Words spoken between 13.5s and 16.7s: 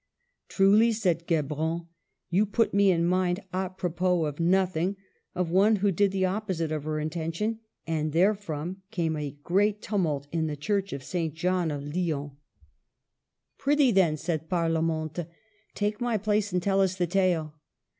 heptameron:' 237 "Prithee, then," said Parlamente, "take my place and